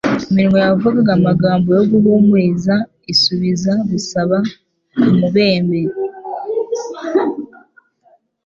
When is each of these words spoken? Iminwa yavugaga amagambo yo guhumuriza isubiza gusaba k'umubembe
Iminwa 0.29 0.57
yavugaga 0.65 1.11
amagambo 1.19 1.67
yo 1.77 1.83
guhumuriza 1.91 2.75
isubiza 3.13 3.73
gusaba 3.89 4.37
k'umubembe 4.97 5.79